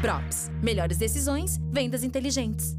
[0.00, 0.50] Props.
[0.62, 2.74] Melhores decisões, vendas inteligentes.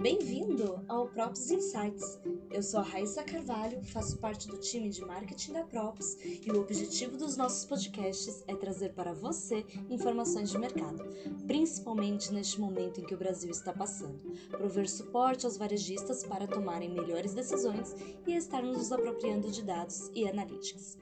[0.00, 2.20] Bem-vindo ao Props Insights.
[2.52, 6.60] Eu sou a Raíssa Carvalho, faço parte do time de marketing da Props e o
[6.60, 11.04] objetivo dos nossos podcasts é trazer para você informações de mercado,
[11.48, 14.20] principalmente neste momento em que o Brasil está passando,
[14.50, 17.92] prover suporte aos varejistas para tomarem melhores decisões
[18.24, 20.96] e estarmos nos apropriando de dados e analíticas.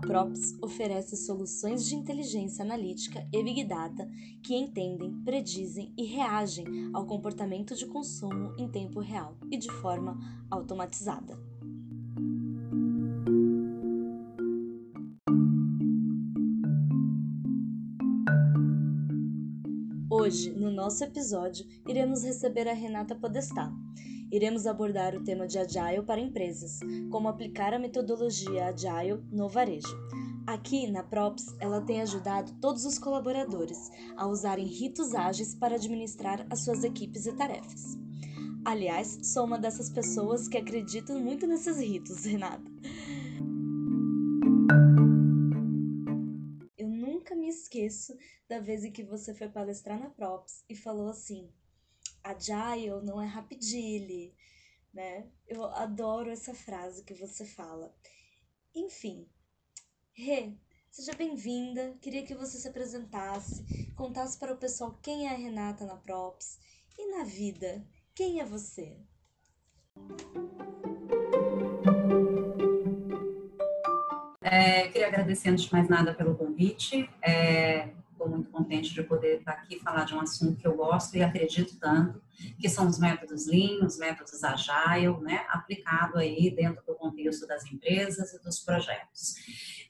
[0.00, 4.08] Props oferece soluções de inteligência analítica e Big Data
[4.42, 10.18] que entendem, predizem e reagem ao comportamento de consumo em tempo real e de forma
[10.50, 11.38] automatizada.
[20.10, 23.72] Hoje, no nosso episódio, iremos receber a Renata Podestá.
[24.32, 26.78] Iremos abordar o tema de Agile para empresas,
[27.10, 29.98] como aplicar a metodologia Agile no varejo.
[30.46, 36.46] Aqui na Props, ela tem ajudado todos os colaboradores a usarem ritos ágeis para administrar
[36.48, 37.98] as suas equipes e tarefas.
[38.64, 42.70] Aliás, sou uma dessas pessoas que acreditam muito nesses ritos, Renata.
[46.78, 48.16] Eu nunca me esqueço
[48.48, 51.48] da vez em que você foi palestrar na Props e falou assim:
[52.22, 54.34] Agile não é rapidile,
[54.92, 55.28] né?
[55.46, 57.94] Eu adoro essa frase que você fala.
[58.74, 59.28] Enfim,
[60.12, 60.52] Rê,
[60.90, 61.96] seja bem-vinda.
[62.00, 66.58] Queria que você se apresentasse, contasse para o pessoal quem é a Renata na Props
[66.98, 67.82] e na vida,
[68.14, 68.98] quem é você?
[74.42, 77.08] É, queria agradecer antes de mais nada pelo convite.
[77.22, 77.88] É,
[78.30, 81.78] muito contente de poder estar aqui falar de um assunto que eu gosto e acredito
[81.78, 82.22] tanto,
[82.58, 87.64] que são os métodos Lean, os métodos Agile, né, aplicado aí dentro do contexto das
[87.66, 89.34] empresas e dos projetos.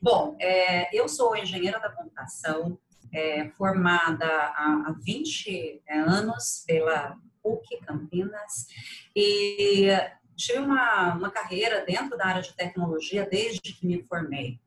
[0.02, 2.78] Bom, é, eu sou engenheira da computação,
[3.12, 8.66] é, formada há, há 20 é, anos pela PUC Campinas
[9.14, 9.88] e
[10.36, 14.58] tive uma, uma carreira dentro da área de tecnologia desde que me formei.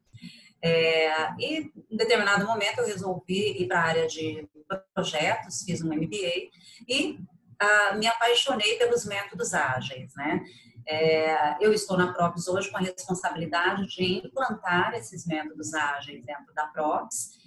[0.62, 4.50] É, e em determinado momento eu resolvi ir para a área de
[4.96, 6.50] projetos, fiz um MBA
[6.90, 7.20] e
[7.60, 10.44] ah, me apaixonei pelos métodos ágeis, né?
[10.86, 16.54] É, eu estou na Props hoje com a responsabilidade de implantar esses métodos ágeis dentro
[16.54, 17.38] da Props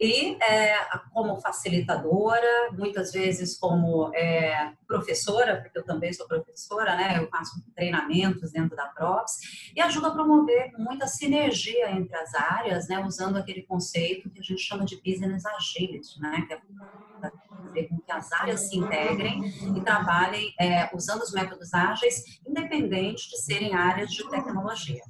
[0.00, 0.76] e é,
[1.12, 7.18] como facilitadora, muitas vezes como é, professora, porque eu também sou professora, né?
[7.18, 12.88] Eu faço treinamentos dentro da Props e ajuda a promover muita sinergia entre as áreas,
[12.88, 13.04] né?
[13.04, 16.44] Usando aquele conceito que a gente chama de business agility, né?
[16.46, 16.60] Que é
[17.20, 19.42] fazer com que as áreas se integrem
[19.76, 25.02] e trabalhem é, usando os métodos ágeis, independente de serem áreas de tecnologia.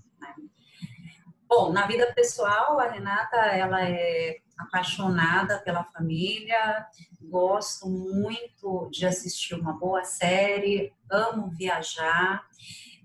[1.49, 6.87] Bom, na vida pessoal, a Renata, ela é apaixonada pela família,
[7.23, 12.47] gosto muito de assistir uma boa série, amo viajar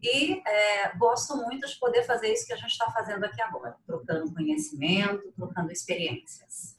[0.01, 3.77] e é, gosto muito de poder fazer isso que a gente está fazendo aqui agora,
[3.87, 6.75] trocando conhecimento, trocando experiências.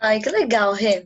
[0.00, 1.04] Ai, que legal, Rê.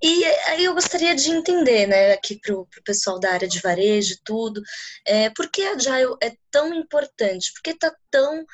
[0.00, 4.14] E aí eu gostaria de entender, né, aqui para o pessoal da área de varejo
[4.14, 4.62] e tudo,
[5.04, 7.52] é, por que a Agile é tão importante?
[7.52, 8.46] Por que está tão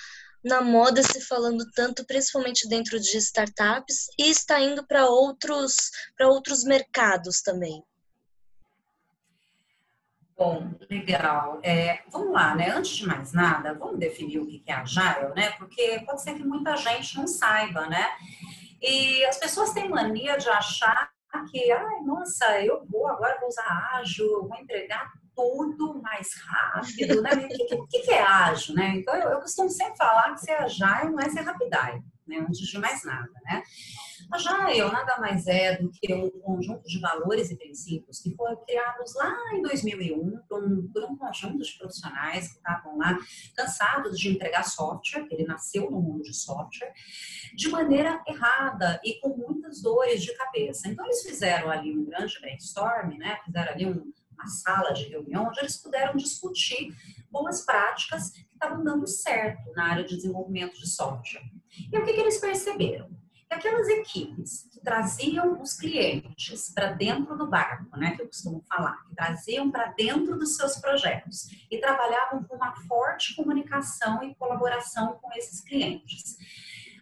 [0.45, 5.75] na moda se falando tanto, principalmente dentro de startups, e está indo para outros,
[6.21, 7.83] outros mercados também.
[10.37, 11.61] Bom, legal.
[11.63, 12.71] É, vamos lá, né?
[12.71, 15.53] Antes de mais nada, vamos definir o que é Agile, né?
[15.53, 18.05] Porque pode ser que muita gente não saiba, né?
[18.83, 21.11] E as pessoas têm mania de achar
[21.51, 27.31] que, ai, nossa, eu vou agora vou usar ágil, vou entregar tudo mais rápido, né?
[27.31, 28.95] O que, que, que, é ágil, né?
[28.97, 32.39] Então, eu, eu, costumo sempre falar que ser agile não é ser rapidai, né?
[32.39, 33.63] Antes de mais nada, né?
[34.33, 39.15] Agile nada mais é do que um conjunto de valores e princípios que foram criados
[39.15, 43.19] lá em 2001 por um, por um conjunto de profissionais que estavam lá
[43.57, 46.93] cansados de entregar software, ele nasceu no mundo de software,
[47.55, 50.89] de maneira errada e com muitas dores de cabeça.
[50.89, 53.39] Então, eles fizeram ali um grande brainstorm, né?
[53.45, 56.95] Fizeram ali um uma sala de reunião onde eles puderam discutir
[57.31, 61.43] boas práticas que estavam dando certo na área de desenvolvimento de software.
[61.93, 63.09] E o que, que eles perceberam?
[63.49, 68.63] Que aquelas equipes que traziam os clientes para dentro do barco, né, que eu costumo
[68.69, 74.35] falar, que traziam para dentro dos seus projetos e trabalhavam com uma forte comunicação e
[74.35, 76.37] colaboração com esses clientes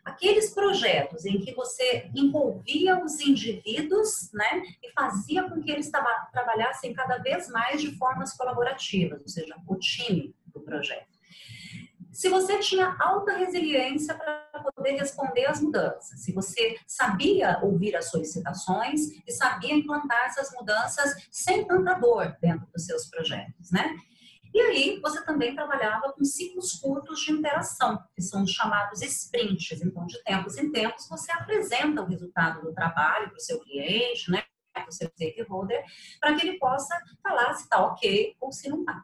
[0.04, 6.92] aqueles projetos em que você envolvia os indivíduos, né, e fazia com que eles trabalhassem
[6.92, 11.12] cada vez mais de formas colaborativas, ou seja, o time do projeto.
[12.12, 18.10] Se você tinha alta resiliência para poder responder às mudanças, se você sabia ouvir as
[18.10, 23.96] solicitações e sabia implantar essas mudanças sem tanta dor dentro dos seus projetos, né?
[24.54, 29.82] E aí, você também trabalhava com ciclos curtos de interação, que são os chamados sprints.
[29.82, 34.30] Então, de tempos em tempos, você apresenta o resultado do trabalho para o seu cliente,
[34.30, 35.82] né, para o seu stakeholder,
[36.20, 39.02] para que ele possa falar se está ok ou se não está.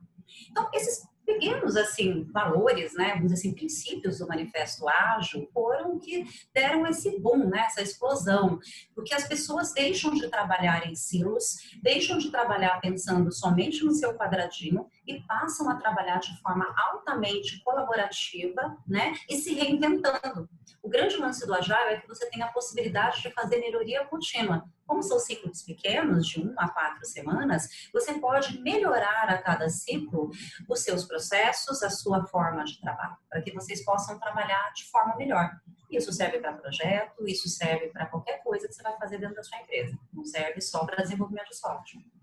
[0.50, 6.24] Então, esses pequenos assim valores, né, vamos assim, princípios do manifesto ágil foram que
[6.54, 8.58] deram esse boom, né, essa explosão,
[8.94, 14.14] porque as pessoas deixam de trabalhar em silos, deixam de trabalhar pensando somente no seu
[14.14, 20.48] quadradinho e passam a trabalhar de forma altamente colaborativa, né, e se reinventando.
[20.82, 24.64] O grande lance do Agile é que você tem a possibilidade de fazer melhoria contínua.
[24.86, 30.30] Como são ciclos pequenos, de uma a quatro semanas, você pode melhorar a cada ciclo
[30.68, 35.16] os seus processos, a sua forma de trabalho, para que vocês possam trabalhar de forma
[35.16, 35.50] melhor.
[35.90, 39.42] Isso serve para projeto, isso serve para qualquer coisa que você vai fazer dentro da
[39.42, 39.98] sua empresa.
[40.12, 42.17] Não serve só para desenvolvimento de software.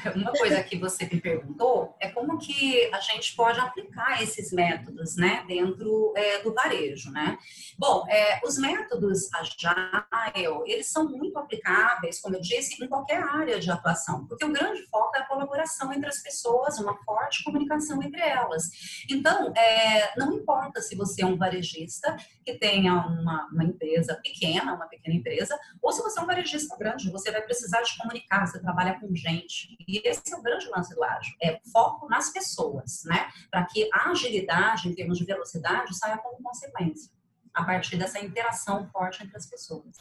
[0.14, 5.16] uma coisa que você me perguntou é como que a gente pode aplicar esses métodos,
[5.16, 7.38] né, dentro é, do varejo, né?
[7.78, 13.58] Bom, é, os métodos Agile, eles são muito aplicáveis, como eu disse, em qualquer área
[13.58, 16.96] de atuação, porque o grande foco é a colaboração entre as pessoas, uma
[17.34, 18.70] forte comunicação entre elas.
[19.10, 24.74] Então, é, não importa se você é um varejista que tenha uma, uma empresa pequena,
[24.74, 28.46] uma pequena empresa, ou se você é um varejista grande, você vai precisar de comunicar,
[28.46, 29.76] você trabalha com gente.
[29.88, 33.28] E esse é o grande lance do ágil, é foco nas pessoas, né?
[33.50, 37.10] Para que a agilidade, em termos de velocidade, saia como consequência,
[37.52, 39.96] a partir dessa interação forte entre as pessoas.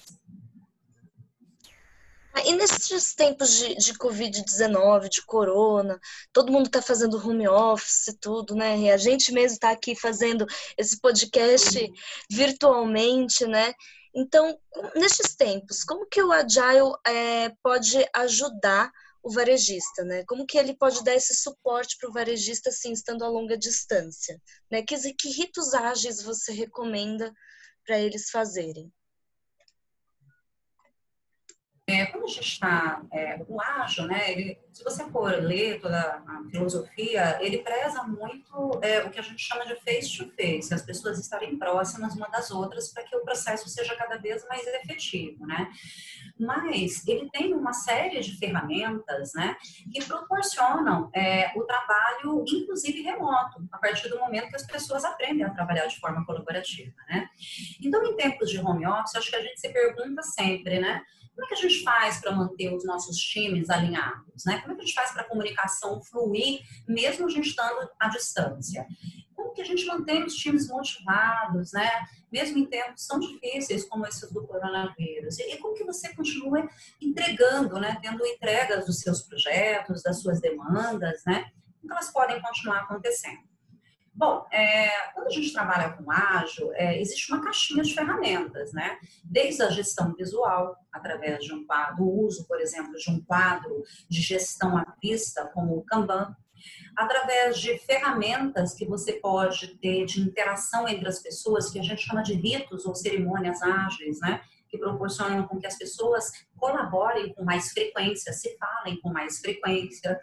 [2.46, 6.00] E nesses tempos de, de Covid-19, de corona,
[6.32, 8.78] todo mundo está fazendo home office e tudo, né?
[8.80, 10.46] E a gente mesmo está aqui fazendo
[10.76, 11.92] esse podcast
[12.30, 13.74] virtualmente, né?
[14.16, 14.60] Então,
[14.96, 18.92] nesses tempos, como que o Agile é, pode ajudar
[19.24, 20.24] o varejista, né?
[20.26, 24.42] Como que ele pode dar esse suporte para o varejista, assim, estando a longa distância,
[24.70, 24.82] né?
[24.82, 27.34] Que, que ritos ágeis você recomenda
[27.86, 28.92] para eles fazerem?
[31.94, 36.00] É, quando a gente está, é, o ágil, né, ele, se você for ler toda
[36.00, 40.82] a filosofia, ele preza muito é, o que a gente chama de face-to-face, -face, as
[40.82, 45.46] pessoas estarem próximas uma das outras para que o processo seja cada vez mais efetivo,
[45.46, 45.72] né?
[46.40, 49.56] Mas ele tem uma série de ferramentas, né,
[49.92, 55.46] que proporcionam é, o trabalho, inclusive remoto, a partir do momento que as pessoas aprendem
[55.46, 57.30] a trabalhar de forma colaborativa, né?
[57.80, 61.04] Então, em tempos de home office, acho que a gente se pergunta sempre, né?
[61.34, 64.46] Como é que a gente faz para manter os nossos times alinhados?
[64.46, 64.60] Né?
[64.62, 68.08] Como é que a gente faz para a comunicação fluir, mesmo a gente estando à
[68.08, 68.86] distância?
[69.36, 71.90] Como que a gente mantém os times motivados, né?
[72.32, 75.40] mesmo em tempos tão difíceis como esses do coronavírus?
[75.40, 76.70] E como que você continua
[77.02, 77.98] entregando, né?
[78.02, 81.52] tendo entregas dos seus projetos, das suas demandas, né?
[81.82, 83.53] Como elas podem continuar acontecendo?
[84.16, 89.00] Bom, é, quando a gente trabalha com ágil, é, existe uma caixinha de ferramentas, né?
[89.24, 94.22] Desde a gestão visual, através de um quadro, uso, por exemplo, de um quadro de
[94.22, 96.36] gestão à vista, como o Kanban,
[96.96, 102.04] através de ferramentas que você pode ter de interação entre as pessoas, que a gente
[102.04, 104.42] chama de ritos ou cerimônias ágeis, né?
[104.74, 110.20] Que proporcionam com que as pessoas colaborem com mais frequência, se falem com mais frequência.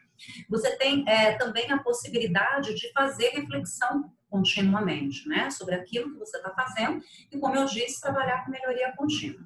[0.48, 6.36] Você tem é, também a possibilidade de fazer reflexão continuamente, né, sobre aquilo que você
[6.36, 9.40] está fazendo e, como eu disse, trabalhar com melhoria contínua.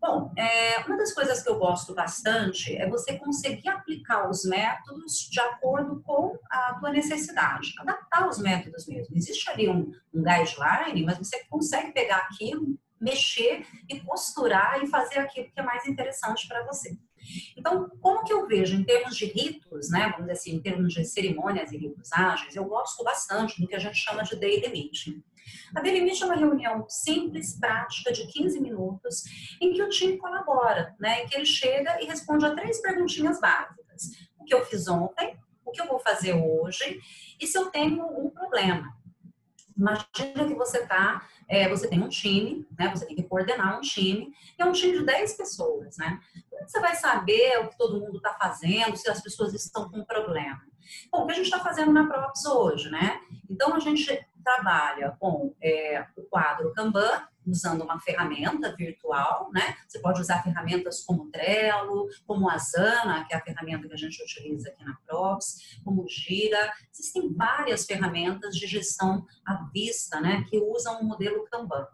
[0.00, 5.28] Bom, é, uma das coisas que eu gosto bastante é você conseguir aplicar os métodos
[5.30, 9.14] de acordo com a tua necessidade, adaptar os métodos mesmo.
[9.16, 15.18] Existe ali um, um guideline, mas você consegue pegar aquilo mexer e costurar e fazer
[15.18, 16.96] aquilo que é mais interessante para você.
[17.56, 20.92] Então, como que eu vejo em termos de ritos, né, vamos dizer assim, em termos
[20.92, 24.68] de cerimônias e ritos ágeis, eu gosto bastante do que a gente chama de daily
[24.68, 25.22] meeting.
[25.74, 29.24] A daily meeting é uma reunião simples, prática, de 15 minutos,
[29.60, 33.40] em que o time colabora, né, em que ele chega e responde a três perguntinhas
[33.40, 34.10] básicas.
[34.38, 37.00] O que eu fiz ontem, o que eu vou fazer hoje
[37.40, 38.99] e se eu tenho um problema.
[39.76, 42.88] Imagina que você tá, é, você tem um time, né?
[42.90, 46.20] Você tem que coordenar um time, e é um time de 10 pessoas, né?
[46.48, 50.04] Como você vai saber o que todo mundo está fazendo, se as pessoas estão com
[50.04, 50.60] problema?
[51.10, 53.20] Bom, o que a gente está fazendo na Props hoje, né?
[53.48, 59.76] Então, a gente trabalha com é, o quadro Kanban, usando uma ferramenta virtual, né?
[59.86, 64.22] Você pode usar ferramentas como Trello, como Asana, que é a ferramenta que a gente
[64.22, 66.72] utiliza aqui na Props, como Gira.
[66.92, 70.44] Existem várias ferramentas de gestão à vista, né?
[70.48, 71.86] Que usam o modelo Kanban.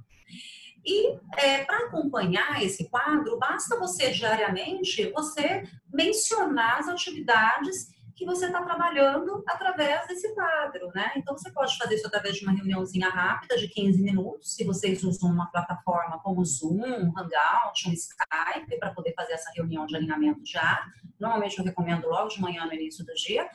[0.84, 8.46] E é, para acompanhar esse quadro, basta você diariamente você mencionar as atividades que você
[8.46, 11.12] está trabalhando através desse quadro, né?
[11.16, 15.04] Então, você pode fazer isso através de uma reuniãozinha rápida de 15 minutos, se vocês
[15.04, 20.42] usam uma plataforma como Zoom, Hangout, um Skype, para poder fazer essa reunião de alinhamento
[20.42, 20.90] diário.
[21.20, 23.48] Normalmente, eu recomendo logo de manhã no início do dia.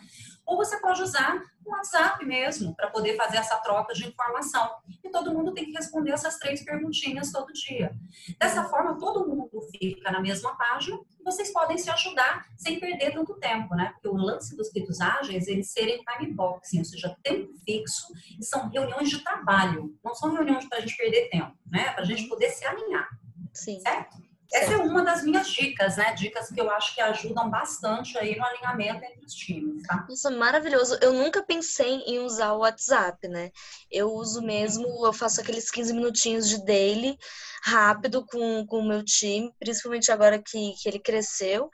[0.52, 4.70] Ou você pode usar o WhatsApp mesmo, para poder fazer essa troca de informação.
[5.02, 7.96] E todo mundo tem que responder essas três perguntinhas todo dia.
[8.38, 13.14] Dessa forma, todo mundo fica na mesma página e vocês podem se ajudar sem perder
[13.14, 13.92] tanto tempo, né?
[13.94, 18.44] Porque o lance dos ritos ágeis, eles serem time boxing, ou seja, tempo fixo, e
[18.44, 21.92] são reuniões de trabalho, não são reuniões para a gente perder tempo, né?
[21.92, 23.08] Para a gente poder se alinhar.
[23.54, 23.80] Sim.
[23.80, 24.18] Certo?
[24.54, 26.14] Essa é uma das minhas dicas, né?
[26.14, 30.06] Dicas que eu acho que ajudam bastante aí no alinhamento entre os times, tá?
[30.10, 30.98] Nossa, maravilhoso.
[31.02, 33.52] Eu nunca pensei em usar o WhatsApp, né?
[33.90, 37.18] Eu uso mesmo, eu faço aqueles 15 minutinhos de daily
[37.64, 41.70] rápido com, com o meu time, principalmente agora que, que ele cresceu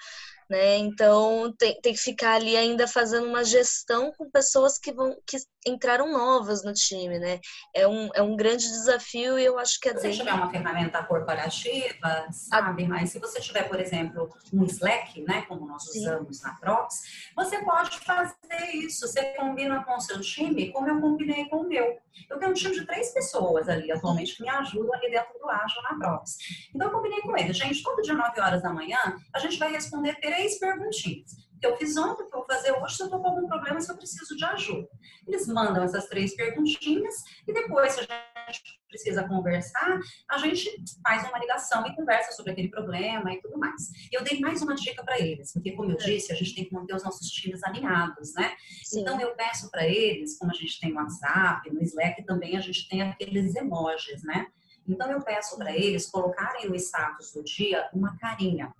[0.50, 0.77] né?
[0.77, 5.38] Então tem, tem que ficar ali ainda fazendo uma gestão com pessoas que vão que
[5.67, 7.39] entraram novas no time, né?
[7.74, 10.50] É um, é um grande desafio e eu acho que é Se você tiver uma
[10.50, 12.86] ferramenta corporativa, sabe?
[12.86, 12.88] A...
[12.88, 15.43] Mas se você tiver, por exemplo, um Slack, né?
[15.43, 16.00] Como nós Sim.
[16.00, 19.07] usamos na Props, você pode fazer isso.
[19.07, 21.97] Você combina com o seu time, como eu combinei com o meu.
[22.29, 25.50] Eu tenho um time de três pessoas ali atualmente que me ajudam ali dentro do
[25.50, 26.38] Agile na Props.
[26.74, 28.97] Então eu combinei com eles, gente, todo dia 9 horas da manhã,
[29.33, 33.07] a gente vai responder três perguntinhas eu fiz ontem, eu vou fazer hoje, se eu
[33.07, 34.87] estou com algum problema, se eu preciso de ajuda.
[35.27, 37.15] Eles mandam essas três perguntinhas
[37.47, 39.99] e depois, se a gente precisa conversar,
[40.29, 40.69] a gente
[41.03, 43.89] faz uma ligação e conversa sobre aquele problema e tudo mais.
[44.11, 46.73] Eu dei mais uma dica para eles, porque, como eu disse, a gente tem que
[46.73, 48.55] manter os nossos times alinhados, né?
[48.83, 49.01] Sim.
[49.01, 52.61] Então, eu peço para eles, como a gente tem no WhatsApp, no Slack também, a
[52.61, 54.47] gente tem aqueles emojis, né?
[54.87, 58.73] Então, eu peço para eles colocarem no status do dia uma carinha.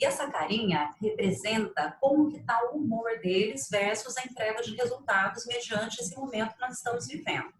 [0.00, 6.00] E essa carinha representa como está o humor deles versus a entrega de resultados mediante
[6.00, 7.59] esse momento que nós estamos vivendo.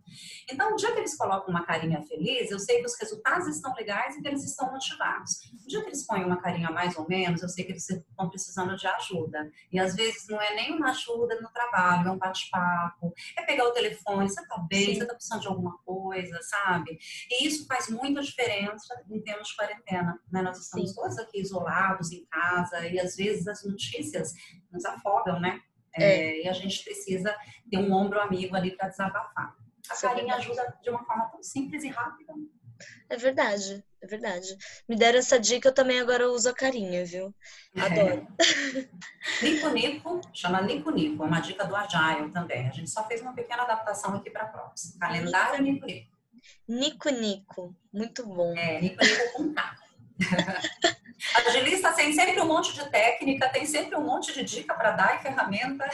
[0.50, 3.74] Então, o dia que eles colocam uma carinha feliz, eu sei que os resultados estão
[3.74, 5.52] legais e que eles estão motivados.
[5.64, 8.28] O dia que eles põem uma carinha mais ou menos, eu sei que eles estão
[8.28, 9.50] precisando de ajuda.
[9.72, 13.64] E às vezes não é nem uma ajuda no trabalho, é um bate-papo, é pegar
[13.64, 16.98] o telefone, você tá bem, você tá precisando de alguma coisa, sabe?
[17.30, 20.42] E isso faz muita diferença em termos de quarentena, né?
[20.42, 20.96] Nós estamos Sim.
[20.96, 24.32] todos aqui isolados em casa e às vezes as notícias
[24.72, 25.60] nos afogam, né?
[25.94, 26.04] É.
[26.04, 27.34] É, e a gente precisa
[27.70, 29.56] ter um ombro amigo ali para desabafar.
[29.90, 32.32] A carinha é ajuda de uma forma tão simples e rápida.
[33.08, 34.56] É verdade, é verdade.
[34.88, 37.34] Me deram essa dica, eu também agora uso a carinha, viu?
[37.76, 38.26] Adoro.
[38.38, 38.88] É.
[39.42, 42.68] Nico Nico, chama Nico Nico, é uma dica do Agile também.
[42.68, 44.98] A gente só fez uma pequena adaptação aqui para a próxima.
[45.00, 46.16] Calendário Nico Nico.
[46.66, 48.56] Nico Nico, muito bom.
[48.56, 49.76] É, Nico Nico com K.
[51.34, 55.16] Agilista tem sempre um monte de técnica, tem sempre um monte de dica para dar
[55.16, 55.88] e ferramenta.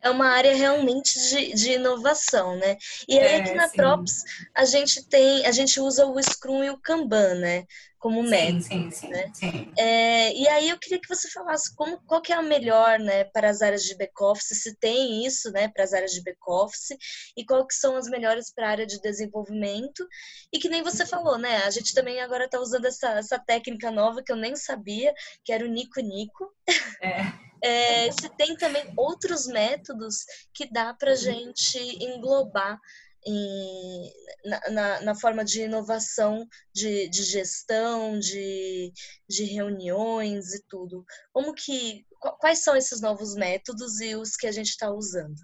[0.00, 2.76] É uma área realmente de, de inovação, né?
[3.08, 3.76] E aí é, aqui na sim.
[3.76, 4.22] Props
[4.54, 7.64] a gente tem, a gente usa o Scrum e o Kanban, né?
[8.04, 8.62] Como método.
[8.62, 9.30] Sim, sim, né?
[9.32, 9.72] sim.
[9.78, 13.24] É, e aí eu queria que você falasse como, qual que é a melhor né,
[13.24, 16.98] para as áreas de back-office, se tem isso né, para as áreas de back-office,
[17.34, 20.06] e qual que são as melhores para a área de desenvolvimento.
[20.52, 21.62] E que nem você falou, né?
[21.64, 25.50] A gente também agora está usando essa, essa técnica nova que eu nem sabia, que
[25.50, 26.52] era o Nico Nico.
[27.00, 27.22] É.
[27.64, 32.78] É, se tem também outros métodos que dá para gente englobar
[33.26, 34.12] em,
[34.44, 38.92] na, na, na, forma de inovação, de, de gestão, de,
[39.28, 41.04] de reuniões e tudo.
[41.32, 42.04] Como que,
[42.38, 45.40] quais são esses novos métodos e os que a gente está usando?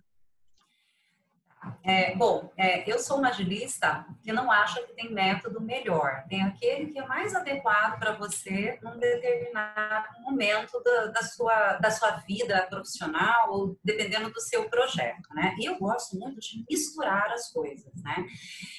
[1.83, 6.25] É, bom, é, eu sou uma agilista que não acha que tem método melhor.
[6.29, 11.91] Tem aquele que é mais adequado para você num determinado momento da, da, sua, da
[11.91, 15.55] sua vida profissional ou dependendo do seu projeto, né?
[15.59, 18.27] E eu gosto muito de misturar as coisas, né?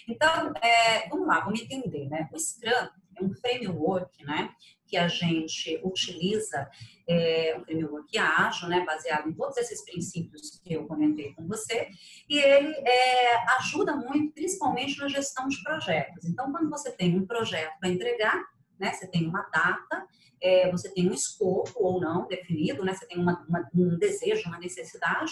[0.08, 2.28] Então, é, vamos lá, vamos entender, né?
[2.34, 4.50] O Scrum é um framework, né?
[4.92, 6.70] Que a gente utiliza
[7.08, 11.88] é, um framework ágil, né, baseado em todos esses princípios que eu comentei com você,
[12.30, 16.26] e ele é, ajuda muito, principalmente na gestão de projetos.
[16.26, 18.44] Então, quando você tem um projeto para entregar,
[18.82, 18.92] né?
[18.92, 20.08] Você tem uma data,
[20.42, 22.94] é, você tem um escopo ou não definido, né?
[22.94, 25.32] Você tem uma, uma, um desejo, uma necessidade,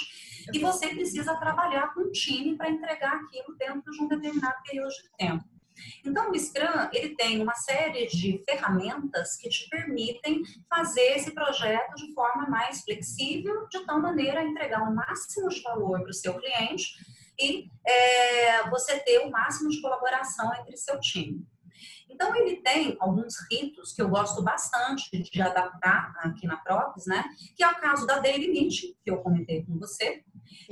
[0.54, 4.89] e você precisa trabalhar com um time para entregar aquilo dentro de um determinado período
[4.89, 5.59] de tempo.
[6.05, 11.95] Então, o Scrum, ele tem uma série de ferramentas que te permitem fazer esse projeto
[11.95, 16.13] de forma mais flexível, de tal maneira a entregar o máximo de valor para o
[16.13, 16.93] seu cliente
[17.39, 21.45] e é, você ter o máximo de colaboração entre seu time.
[22.10, 27.24] Então, ele tem alguns ritos que eu gosto bastante de adaptar aqui na Propes, né?
[27.56, 30.24] Que é o caso da Daily Meeting, que eu comentei com você.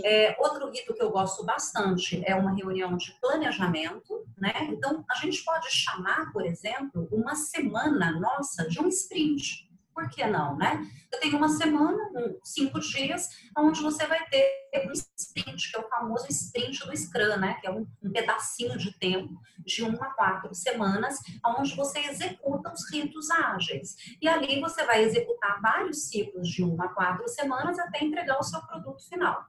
[0.03, 4.53] É, outro rito que eu gosto bastante é uma reunião de planejamento, né?
[4.69, 9.66] Então, a gente pode chamar, por exemplo, uma semana nossa de um sprint.
[9.97, 10.87] Por que não, né?
[11.11, 11.97] Eu tenho uma semana,
[12.43, 14.47] cinco dias, onde você vai ter
[14.87, 17.55] um sprint, que é o famoso sprint do Scrum, né?
[17.59, 19.33] Que é um, um pedacinho de tempo,
[19.65, 23.95] de uma a quatro semanas, onde você executa os ritos ágeis.
[24.21, 28.43] E ali você vai executar vários ciclos de uma a quatro semanas até entregar o
[28.43, 29.47] seu produto final.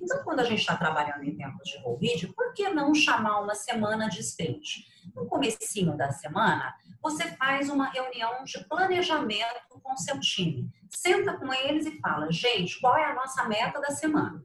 [0.00, 3.54] Então, quando a gente está trabalhando em tempos de Covid, por que não chamar uma
[3.54, 4.86] semana de sprint?
[5.14, 10.70] No comecinho da semana, você faz uma reunião de planejamento com seu time.
[10.90, 14.44] Senta com eles e fala, gente, qual é a nossa meta da semana?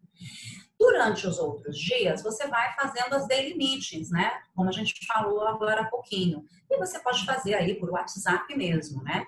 [0.79, 4.41] Durante os outros dias, você vai fazendo as daily meetings, né?
[4.55, 6.45] Como a gente falou agora há pouquinho.
[6.69, 9.25] E você pode fazer aí por WhatsApp mesmo, né?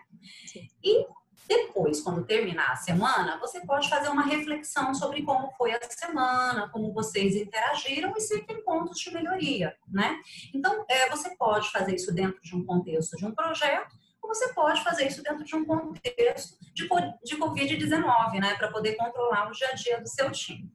[0.84, 1.06] E
[1.48, 6.70] depois, quando terminar a semana, você pode fazer uma reflexão sobre como foi a semana,
[6.70, 10.20] como vocês interagiram e se tem pontos de melhoria, né?
[10.54, 14.54] Então, é, você pode fazer isso dentro de um contexto de um projeto, ou você
[14.54, 16.88] pode fazer isso dentro de um contexto de,
[17.24, 18.56] de Covid-19, né?
[18.56, 20.75] Para poder controlar o dia a dia do seu time.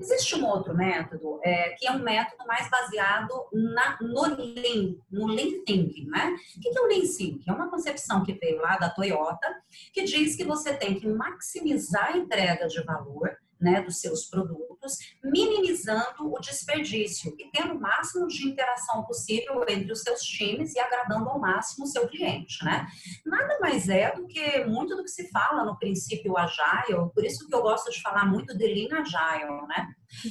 [0.00, 5.26] Existe um outro método, é, que é um método mais baseado na, no Lean, no
[5.26, 6.36] Lean Thinking, né?
[6.56, 7.44] O que é o Lean Thinking?
[7.46, 9.62] É uma concepção que veio lá da Toyota,
[9.92, 14.98] que diz que você tem que maximizar a entrega de valor né, dos seus produtos,
[15.22, 20.78] minimizando o desperdício e tendo o máximo de interação possível entre os seus times e
[20.78, 22.86] agradando ao máximo o seu cliente, né?
[23.26, 27.46] Nada mais é do que muito do que se fala no princípio Agile, por isso
[27.46, 29.88] que eu gosto de falar muito de Lean Agile, né?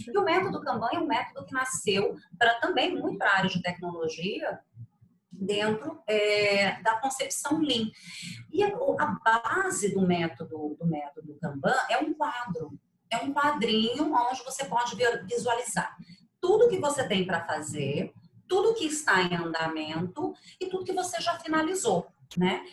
[0.08, 3.50] E o método Kanban é um método que nasceu para também muito para a área
[3.50, 4.60] de tecnologia,
[5.40, 7.90] dentro é, da concepção Lean.
[8.52, 12.72] E a, a, base do método do método Kanban é um quadro
[13.12, 15.96] é um quadrinho onde você pode visualizar
[16.40, 18.14] tudo que você tem para fazer,
[18.48, 22.64] tudo que está em andamento e tudo que você já finalizou, né?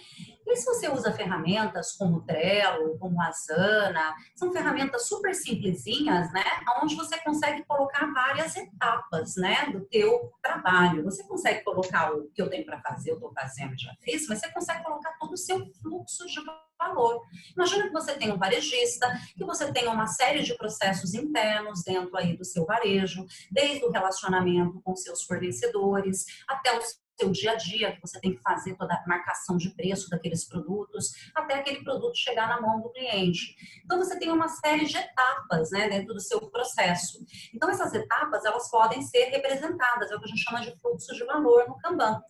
[0.47, 6.45] E se você usa ferramentas como Trello, como Asana, são ferramentas super simplesinhas, né?
[6.83, 9.71] Onde você consegue colocar várias etapas, né?
[9.73, 11.03] Do teu trabalho.
[11.05, 14.41] Você consegue colocar o que eu tenho para fazer, eu estou fazendo, já fiz, mas
[14.41, 16.41] você consegue colocar todo o seu fluxo de
[16.89, 17.23] valor.
[17.55, 22.17] Imagina que você tem um varejista, que você tem uma série de processos internos dentro
[22.17, 27.55] aí do seu varejo, desde o relacionamento com seus fornecedores até os seu dia a
[27.55, 31.83] dia, que você tem que fazer toda a marcação de preço daqueles produtos, até aquele
[31.83, 33.55] produto chegar na mão do cliente.
[33.85, 37.25] Então, você tem uma série de etapas né, dentro do seu processo.
[37.55, 41.15] Então, essas etapas, elas podem ser representadas, é o que a gente chama de fluxo
[41.15, 42.21] de valor no Kanban.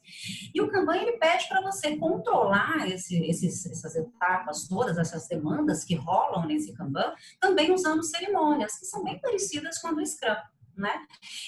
[0.55, 5.85] E o Kanban, ele pede para você controlar esse, esses, essas etapas, todas essas demandas
[5.85, 10.54] que rolam nesse Kanban, também usando cerimônias, que são bem parecidas com a do Scrum
[10.77, 11.07] né?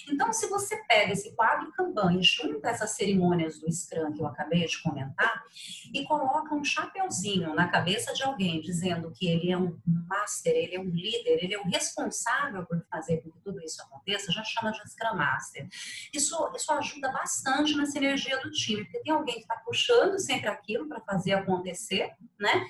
[0.08, 4.26] Então, se você pega esse quadro Kanban e junta essas cerimônias do Scrum que eu
[4.26, 5.42] acabei de comentar
[5.92, 10.76] e coloca um chapeuzinho na cabeça de alguém dizendo que ele é um master, ele
[10.76, 14.44] é um líder, ele é o responsável por fazer com que tudo isso aconteça, já
[14.44, 15.68] chama de Scrum Master.
[16.12, 20.48] Isso, isso ajuda bastante na sinergia do time, porque tem alguém que está puxando sempre
[20.48, 22.68] aquilo para fazer acontecer, né?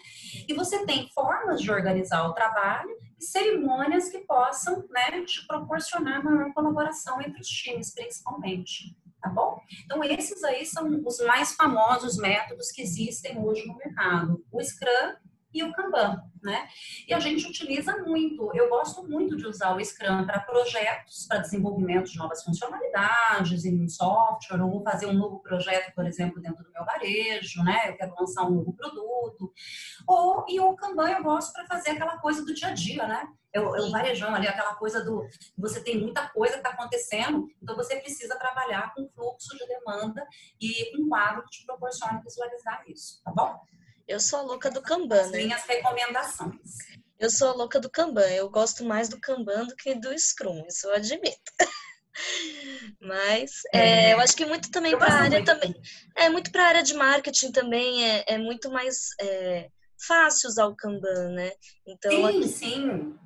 [0.49, 6.53] E você tem formas de organizar o trabalho cerimônias que possam né, te proporcionar maior
[6.53, 8.97] colaboração entre os times, principalmente.
[9.21, 9.61] Tá bom?
[9.85, 14.45] Então, esses aí são os mais famosos métodos que existem hoje no mercado.
[14.53, 15.17] O Scrum
[15.57, 16.69] e o Kanban, né?
[17.09, 21.39] E a gente utiliza muito, eu gosto muito de usar o Scrum para projetos, para
[21.39, 26.63] desenvolvimento de novas funcionalidades em software, ou vou fazer um novo projeto, por exemplo, dentro
[26.63, 27.91] do meu varejo, né?
[27.91, 29.53] Eu quero lançar um novo produto.
[30.07, 33.27] Ou, e o Kanban eu gosto para fazer aquela coisa do dia a dia, né?
[33.53, 35.27] Eu, eu varejão ali, aquela coisa do.
[35.57, 40.27] Você tem muita coisa que está acontecendo, então você precisa trabalhar com fluxo de demanda
[40.61, 43.59] e um quadro que te proporciona visualizar isso, tá bom?
[44.07, 45.39] Eu sou a louca do Kanban, né?
[45.39, 46.61] Minhas recomendações.
[47.19, 48.29] Eu sou a louca do Kanban.
[48.29, 51.53] Eu gosto mais do Kanban do que do Scrum, isso eu admito.
[53.01, 55.75] Mas é, eu acho que muito também para a área também.
[56.15, 60.67] É muito para a área de marketing também, é, é muito mais é, fácil usar
[60.67, 61.53] o Kanban, né?
[61.87, 63.19] Então, sim, aqui, sim.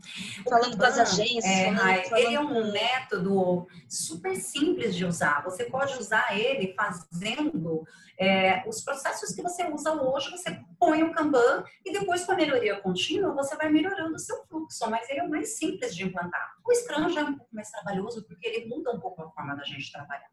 [0.45, 1.45] falando Kanban, com as agências.
[1.45, 5.43] É, falando, falando ele é um método super simples de usar.
[5.45, 7.85] Você pode usar ele fazendo
[8.19, 12.37] é, os processos que você usa hoje, você põe o Kanban e depois com a
[12.37, 16.05] melhoria contínua você vai melhorando o seu fluxo, mas ele é o mais simples de
[16.05, 16.57] implantar.
[16.65, 19.57] O Scrum já é um pouco mais trabalhoso porque ele muda um pouco a forma
[19.57, 20.31] da gente trabalhar.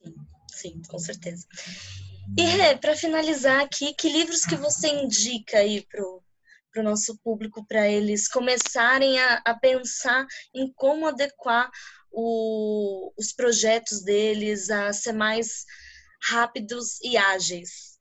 [0.00, 0.14] Sim,
[0.48, 1.46] sim com certeza.
[2.36, 6.22] E Rê, para finalizar aqui, que livros que você indica aí pro
[6.74, 11.70] para o nosso público, para eles começarem a, a, pensar em como adequar
[12.10, 15.64] o, os projetos deles a ser mais
[16.28, 17.94] rápidos e ágeis?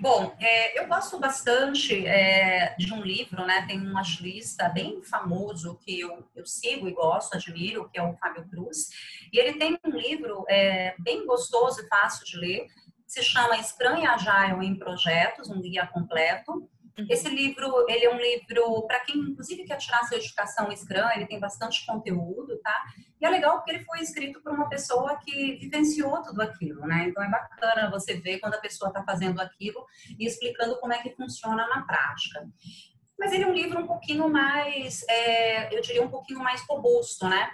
[0.00, 3.66] Bom, é, eu gosto bastante é, de um livro, né?
[3.66, 8.16] Tem um agilista bem famoso que eu, eu sigo e gosto, admiro, que é o
[8.16, 8.88] Fábio Cruz.
[9.32, 12.66] E ele tem um livro é, bem gostoso e fácil de ler,
[13.08, 16.52] se chama Scrum e Agile em Projetos, um guia completo.
[16.52, 17.06] Uhum.
[17.08, 21.26] Esse livro, ele é um livro para quem, inclusive, quer tirar sua educação Scrum, ele
[21.26, 22.84] tem bastante conteúdo, tá?
[23.18, 27.06] E é legal porque ele foi escrito por uma pessoa que vivenciou tudo aquilo, né?
[27.08, 29.86] Então é bacana você ver quando a pessoa está fazendo aquilo
[30.18, 32.46] e explicando como é que funciona na prática.
[33.18, 37.26] Mas ele é um livro um pouquinho mais, é, eu diria, um pouquinho mais robusto,
[37.26, 37.50] né?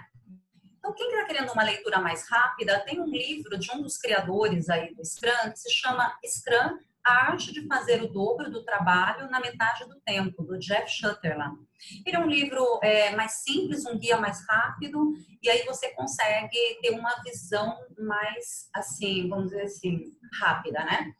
[0.85, 4.69] Então, quem está querendo uma leitura mais rápida, tem um livro de um dos criadores
[4.69, 9.27] aí do Scrum, que se chama Scrum, a arte de fazer o dobro do trabalho
[9.31, 11.57] na metade do tempo, do Jeff Shutterland.
[12.05, 16.79] Ele é um livro é, mais simples, um guia mais rápido, e aí você consegue
[16.83, 20.03] ter uma visão mais, assim, vamos dizer assim,
[20.39, 21.13] rápida, né?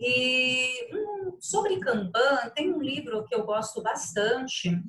[0.00, 4.82] E um, sobre Kanban, tem um livro que eu gosto bastante,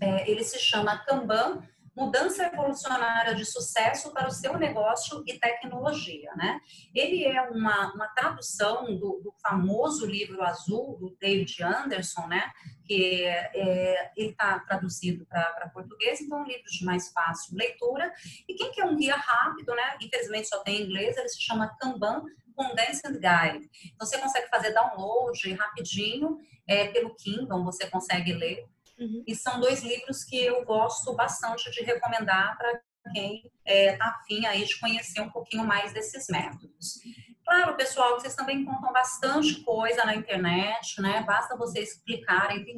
[0.00, 1.62] é, ele se chama Kanban,
[1.94, 6.60] mudança evolucionária de sucesso para o seu negócio e tecnologia, né?
[6.94, 12.50] Ele é uma, uma tradução do, do famoso livro azul do David Anderson, né?
[12.86, 18.12] Que é, ele está traduzido para português, então é um livro de mais fácil leitura.
[18.48, 19.96] E quem quer um guia rápido, né?
[20.00, 22.24] Infelizmente só tem em inglês, ele se chama Kanban
[22.54, 23.70] Condensed Guide.
[23.94, 28.66] Então você consegue fazer download rapidinho é, pelo Kindle, você consegue ler
[28.98, 29.24] Uhum.
[29.26, 32.80] E são dois livros que eu gosto bastante de recomendar para
[33.12, 37.00] quem é, afim aí de conhecer um pouquinho mais desses métodos.
[37.44, 41.22] Claro, pessoal, vocês também encontram bastante coisa na internet, né?
[41.26, 42.76] Basta vocês clicarem, tem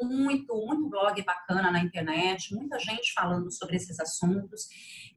[0.00, 4.68] muito, muito blog bacana na internet, muita gente falando sobre esses assuntos.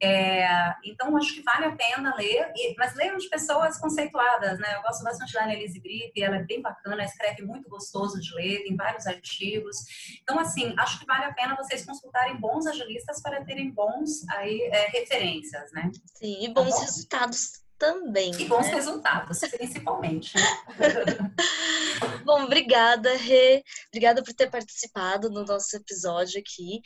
[0.02, 4.74] É, então, acho que vale a pena ler, mas leiam de pessoas conceituadas, né?
[4.76, 8.64] Eu gosto bastante da Annelise Gripe, ela é bem bacana, escreve muito gostoso de ler,
[8.64, 9.76] tem vários artigos.
[10.22, 14.60] Então, assim, acho que vale a pena vocês consultarem bons agilistas para terem bons aí,
[14.72, 15.90] é, referências, né?
[16.14, 18.32] Sim, e bons tá resultados também.
[18.38, 18.74] E bons né?
[18.74, 20.32] resultados, principalmente.
[22.24, 23.62] Bom, obrigada, Rê.
[23.88, 26.80] Obrigada por ter participado no nosso episódio aqui.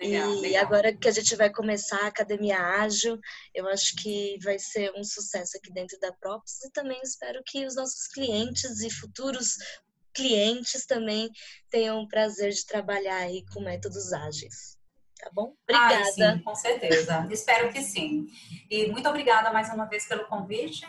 [0.00, 0.64] Legal, e legal.
[0.64, 3.18] agora que a gente vai começar a Academia Ágil,
[3.54, 7.66] eu acho que vai ser um sucesso aqui dentro da Props e também espero que
[7.66, 9.56] os nossos clientes e futuros
[10.14, 11.30] clientes também
[11.70, 14.77] tenham o prazer de trabalhar aí com métodos ágeis.
[15.18, 15.54] Tá bom?
[15.64, 16.04] Obrigada.
[16.04, 17.26] sim, com certeza.
[17.30, 18.26] Espero que sim.
[18.70, 20.86] E muito obrigada mais uma vez pelo convite.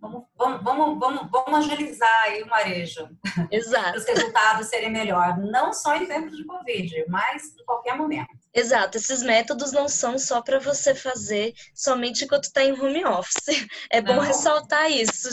[0.00, 3.08] Vamos, vamos, vamos, vamos, vamos agilizar aí o marejo.
[3.50, 3.98] Exato.
[3.98, 8.41] Os resultados serem melhor, não só em tempos de Covid, mas em qualquer momento.
[8.54, 13.66] Exato, esses métodos não são só para você fazer somente enquanto está em home office.
[13.90, 14.22] É bom não.
[14.22, 15.30] ressaltar isso.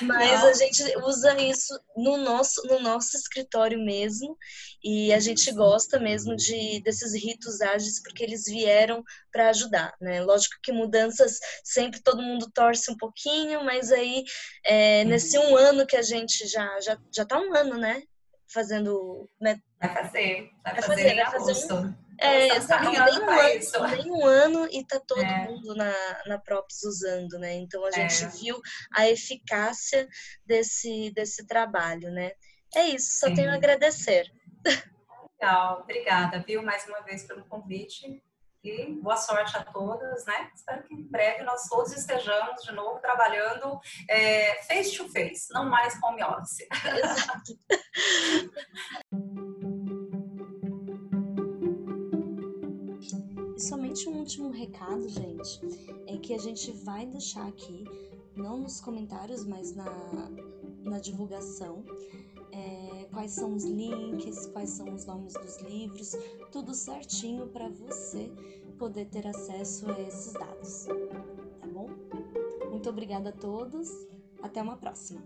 [0.00, 0.48] Mas não.
[0.48, 4.38] a gente usa isso no nosso, no nosso escritório mesmo
[4.82, 10.22] e a gente gosta mesmo de desses ritos ágeis porque eles vieram para ajudar, né?
[10.22, 14.22] Lógico que mudanças sempre todo mundo torce um pouquinho, mas aí
[14.64, 18.02] é, nesse um ano que a gente já já já tá um ano, né?
[18.46, 19.28] Fazendo.
[19.80, 22.84] Vai fazer, vai, vai fazer, vai fazer um, é, exato.
[22.84, 25.48] Nem um, ano, nem um ano e tá todo é.
[25.48, 25.92] mundo na,
[26.26, 27.54] na Props usando, né?
[27.54, 28.28] Então a gente é.
[28.28, 28.60] viu
[28.94, 30.08] a eficácia
[30.44, 32.32] desse, desse trabalho, né?
[32.74, 33.34] É isso, só Sim.
[33.34, 34.30] tenho a agradecer.
[35.40, 38.22] Legal, obrigada, viu, mais uma vez pelo convite.
[38.64, 40.50] E boa sorte a todas, né?
[40.54, 45.68] Espero que em breve nós todos estejamos de novo trabalhando é, face to face, não
[45.68, 46.66] mais home office.
[46.70, 47.58] Exato.
[53.74, 55.60] somente um último recado, gente,
[56.06, 57.84] é que a gente vai deixar aqui,
[58.36, 59.84] não nos comentários, mas na,
[60.84, 61.84] na divulgação,
[62.52, 66.12] é, quais são os links, quais são os nomes dos livros,
[66.52, 68.30] tudo certinho para você
[68.78, 70.86] poder ter acesso a esses dados.
[71.60, 71.88] Tá bom?
[72.70, 73.88] Muito obrigada a todos.
[74.40, 75.20] Até uma próxima.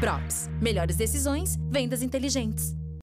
[0.00, 0.48] Props.
[0.60, 2.79] Melhores decisões, vendas inteligentes.